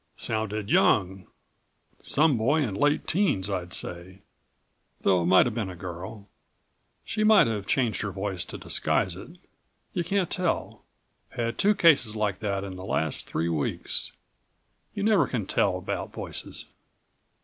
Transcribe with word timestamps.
"Sounded 0.15 0.71
young. 0.71 1.27
Some 1.99 2.35
boy 2.35 2.63
in 2.63 2.73
late 2.73 3.05
teens, 3.05 3.51
I'd 3.51 3.71
say. 3.71 4.23
Though 5.01 5.21
it 5.21 5.27
might 5.27 5.45
have 5.45 5.53
been 5.53 5.69
a 5.69 5.75
girl. 5.75 6.27
She 7.05 7.23
might 7.23 7.45
have 7.45 7.67
changed 7.67 8.01
her 8.01 8.09
voice 8.11 8.43
to 8.45 8.57
disguise 8.57 9.15
it. 9.15 9.37
You 9.93 10.03
can't 10.03 10.31
tell. 10.31 10.83
Had 11.29 11.59
two 11.59 11.75
cases 11.75 12.15
like 12.15 12.39
that 12.39 12.63
in 12.63 12.77
the 12.77 12.83
last 12.83 13.27
three 13.27 13.47
weeks. 13.49 14.11
You 14.95 15.03
never 15.03 15.27
can 15.27 15.45
tell 15.45 15.77
about 15.77 16.11
voices." 16.13 16.65